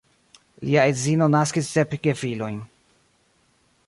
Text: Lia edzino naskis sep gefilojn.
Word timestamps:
Lia 0.69 0.85
edzino 0.93 1.27
naskis 1.35 1.69
sep 1.75 1.93
gefilojn. 2.07 2.57